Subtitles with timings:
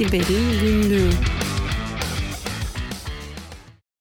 [0.00, 1.10] Siber'in Günlüğü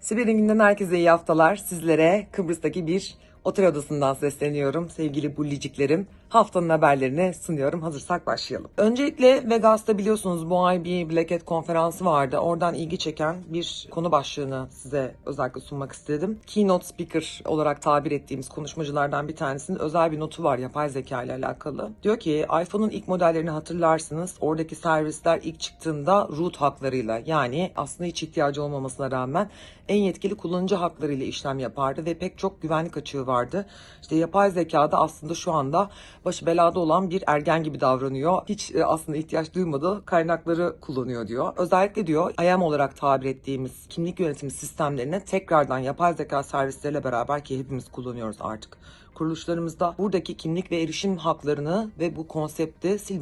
[0.00, 1.56] Siber'in günden herkese iyi haftalar.
[1.56, 3.14] Sizlere Kıbrıs'taki bir
[3.44, 4.90] otel odasından sesleniyorum.
[4.90, 7.82] Sevgili bulliciklerim, haftanın haberlerini sunuyorum.
[7.82, 8.70] Hazırsak başlayalım.
[8.76, 12.38] Öncelikle Vegas'ta biliyorsunuz bu ay bir Black Hat konferansı vardı.
[12.38, 16.38] Oradan ilgi çeken bir konu başlığını size özellikle sunmak istedim.
[16.46, 21.32] Keynote speaker olarak tabir ettiğimiz konuşmacılardan bir tanesinin özel bir notu var yapay zeka ile
[21.32, 21.90] alakalı.
[22.02, 24.34] Diyor ki iPhone'un ilk modellerini hatırlarsınız.
[24.40, 29.50] Oradaki servisler ilk çıktığında root haklarıyla yani aslında hiç ihtiyacı olmamasına rağmen
[29.88, 33.66] en yetkili kullanıcı haklarıyla işlem yapardı ve pek çok güvenlik açığı vardı.
[34.02, 35.90] İşte yapay zekada aslında şu anda
[36.24, 38.42] başı belada olan bir ergen gibi davranıyor.
[38.48, 41.52] Hiç e, aslında ihtiyaç duymadığı kaynakları kullanıyor diyor.
[41.56, 47.58] Özellikle diyor IAM olarak tabir ettiğimiz kimlik yönetimi sistemlerini tekrardan yapay zeka servisleriyle beraber ki
[47.58, 48.78] hepimiz kullanıyoruz artık
[49.14, 53.18] kuruluşlarımızda buradaki kimlik ve erişim haklarını ve bu konsepti sil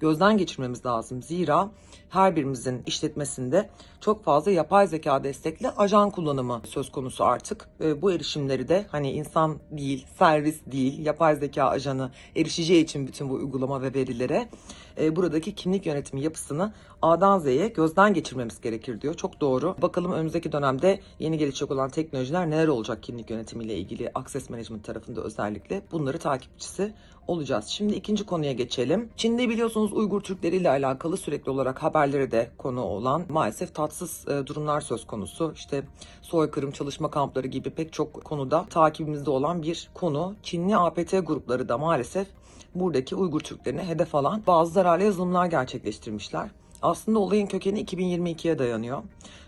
[0.00, 1.22] gözden geçirmemiz lazım.
[1.22, 1.70] Zira
[2.10, 7.68] her birimizin işletmesinde çok fazla yapay zeka destekli ajan kullanımı söz konusu artık.
[7.80, 13.30] E, bu erişimleri de hani insan değil, servis değil, yapay zeka ajanı erişeceği için bütün
[13.30, 14.48] bu uygulama ve verilere
[15.00, 19.14] e, buradaki kimlik yönetimi yapısını A'dan Z'ye gözden geçirmemiz gerekir diyor.
[19.14, 19.76] Çok doğru.
[19.82, 25.20] Bakalım önümüzdeki dönemde yeni gelişecek olan teknolojiler neler olacak kimlik yönetimiyle ilgili access management tarafında
[25.20, 26.94] özellikle bunları takipçisi
[27.28, 27.66] olacağız.
[27.66, 29.08] Şimdi ikinci konuya geçelim.
[29.16, 34.46] Çin'de biliyorsunuz Uygur Türkleri ile alakalı sürekli olarak haberlere de konu olan maalesef tatsız e,
[34.46, 35.52] durumlar söz konusu.
[35.54, 35.82] İşte
[36.22, 40.34] soykırım, çalışma kampları gibi pek çok konuda takibimizde olan bir konu.
[40.42, 42.26] Çinli APT grupları da maalesef
[42.74, 46.50] buradaki Uygur Türklerine hedef alan bazı zararlı yazılımlar gerçekleştirmişler.
[46.82, 49.02] Aslında olayın kökeni 2022'ye dayanıyor.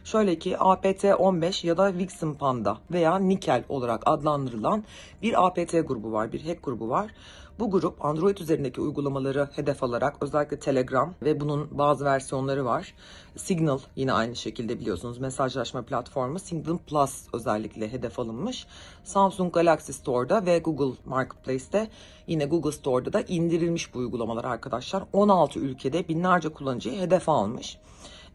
[0.04, 4.84] Şöyle ki APT-15 ya da Vixen Panda veya Nikel olarak adlandırılan
[5.22, 7.10] bir APT grubu var, bir hack grubu var.
[7.58, 12.94] Bu grup Android üzerindeki uygulamaları hedef alarak özellikle Telegram ve bunun bazı versiyonları var.
[13.36, 18.66] Signal yine aynı şekilde biliyorsunuz mesajlaşma platformu Signal Plus özellikle hedef alınmış.
[19.04, 21.90] Samsung Galaxy Store'da ve Google Marketplace'te
[22.26, 25.02] yine Google Store'da da indirilmiş bu uygulamalar arkadaşlar.
[25.12, 27.78] 16 ülkede binlerce kullanıcıyı hedef almış.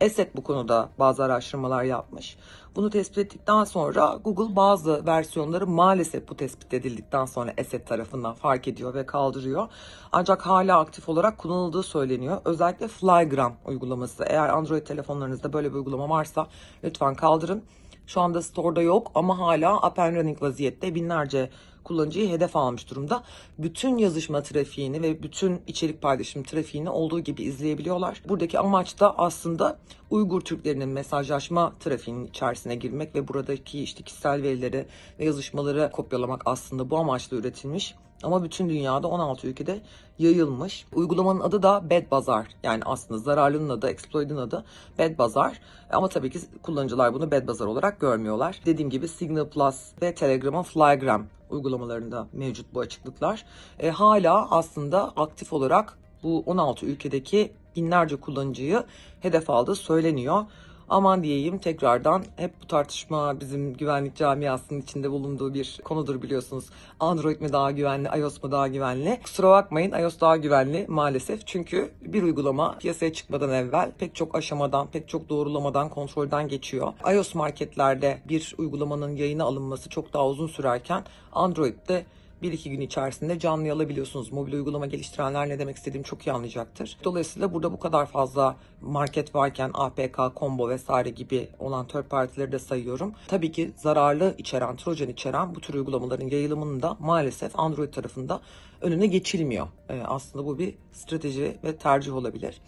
[0.02, 2.38] ESET bu konuda bazı araştırmalar yapmış.
[2.76, 8.68] Bunu tespit ettikten sonra Google bazı versiyonları maalesef bu tespit edildikten sonra ESET tarafından fark
[8.68, 9.68] ediyor ve kaldırıyor.
[10.12, 12.42] Ancak hala aktif olarak kullanıldığı söyleniyor.
[12.46, 14.24] Özellikle Flygram uygulaması.
[14.24, 16.48] Eğer Android telefonlarınızda böyle bir uygulama varsa
[16.84, 17.64] lütfen kaldırın.
[18.08, 21.50] Şu anda store'da yok ama hala up and running vaziyette binlerce
[21.84, 23.24] kullanıcıyı hedef almış durumda.
[23.58, 28.22] Bütün yazışma trafiğini ve bütün içerik paylaşım trafiğini olduğu gibi izleyebiliyorlar.
[28.30, 29.80] Buradaki amaç da aslında
[30.10, 34.86] Uygur Türklerinin mesajlaşma trafiğinin içerisine girmek ve buradaki işte kişisel verileri
[35.20, 37.96] ve yazışmaları kopyalamak aslında bu amaçla üretilmiş.
[38.24, 39.82] Ama bütün dünyada 16 ülkede
[40.20, 40.86] yayılmış.
[40.94, 42.48] Uygulamanın adı da Bad Bazaar.
[42.64, 44.66] Yani aslında zararlının adı, exploit'in adı
[45.00, 45.62] Bad Bazaar.
[45.92, 48.60] Ama tabii ki kullanıcılar bunu Bad Bazaar olarak görmüyorlar.
[48.66, 53.46] Dediğim gibi Signal Plus ve Telegram'ın Flygram uygulamalarında mevcut bu açıklıklar.
[53.80, 58.84] E, hala aslında aktif olarak bu 16 ülkedeki binlerce kullanıcıyı
[59.20, 60.46] hedef aldığı söyleniyor
[60.90, 66.66] aman diyeyim tekrardan hep bu tartışma bizim güvenlik camiasının içinde bulunduğu bir konudur biliyorsunuz.
[67.00, 69.20] Android mi daha güvenli, iOS mu daha güvenli?
[69.24, 71.48] Kusura bakmayın iOS daha güvenli maalesef.
[71.48, 76.94] Çünkü bir uygulama piyasaya çıkmadan evvel pek çok aşamadan, pek çok doğrulamadan, kontrolden geçiyor.
[77.14, 82.06] iOS marketlerde bir uygulamanın yayına alınması çok daha uzun sürerken Android'de
[82.42, 84.32] bir iki gün içerisinde canlı alabiliyorsunuz.
[84.32, 86.98] Mobil uygulama geliştirenler ne demek istediğimi çok iyi anlayacaktır.
[87.04, 92.60] Dolayısıyla burada bu kadar fazla market varken APK, combo vesaire gibi olan third partileri de
[92.60, 93.14] sayıyorum.
[93.28, 98.42] Tabii ki zararlı içeren, trojan içeren bu tür uygulamaların yayılımının da maalesef Android tarafında
[98.82, 99.68] önüne geçilmiyor.
[99.90, 102.62] Ee, aslında bu bir strateji ve tercih olabilir.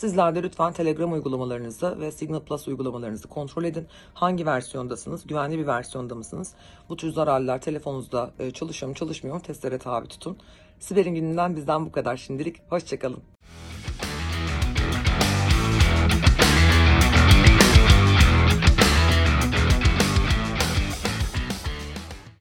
[0.00, 3.86] Sizler de lütfen Telegram uygulamalarınızı ve Signal Plus uygulamalarınızı kontrol edin.
[4.14, 5.26] Hangi versiyondasınız?
[5.26, 6.54] Güvenli bir versiyonda mısınız?
[6.88, 10.36] Bu tür zararlar telefonunuzda e, çalışıyor mu çalışmıyor mu testlere tabi tutun.
[10.78, 12.56] Siber'in gününden bizden bu kadar şimdilik.
[12.70, 13.22] Hoşçakalın.